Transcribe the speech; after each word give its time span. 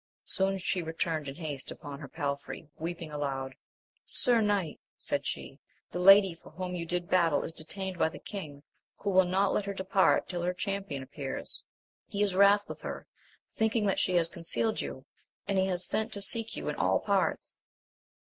Soon 0.25 0.57
she 0.57 0.81
returned 0.81 1.27
in 1.27 1.35
haste 1.35 1.69
upon 1.69 1.99
her 1.99 2.07
palfrey, 2.07 2.67
weeping 2.79 3.11
aloud. 3.11 3.53
Sir 4.03 4.41
knight, 4.41 4.79
said 4.97 5.27
she, 5.27 5.59
the 5.91 5.99
lady 5.99 6.33
for 6.33 6.49
whom 6.49 6.73
you 6.73 6.87
did 6.87 7.07
battle 7.07 7.43
is 7.43 7.53
detained 7.53 7.99
by 7.99 8.09
the 8.09 8.17
king, 8.17 8.63
who 9.03 9.11
will 9.11 9.25
not 9.27 9.53
let 9.53 9.65
her 9.65 9.75
depart 9.75 10.27
till 10.27 10.41
her 10.41 10.55
champion 10.55 11.03
appears. 11.03 11.63
He 12.07 12.23
is 12.23 12.33
wrath 12.33 12.67
with 12.67 12.81
her, 12.81 13.05
thinking 13.53 13.85
that 13.85 13.99
she 13.99 14.15
has 14.15 14.27
concealed 14.27 14.81
you, 14.81 15.05
and 15.47 15.59
he 15.59 15.67
has 15.67 15.85
sent 15.85 16.11
to 16.13 16.21
seek 16.21 16.55
you 16.55 16.67
in 16.67 16.77
all 16.77 16.99
parts. 16.99 17.59